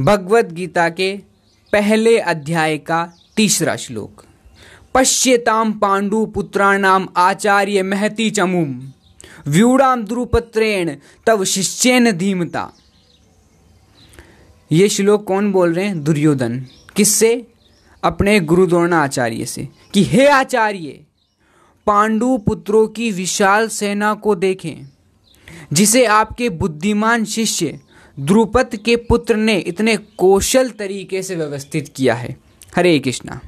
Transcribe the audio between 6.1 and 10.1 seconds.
पुत्राणाम आचार्य महती चमुम व्यूढ़ाम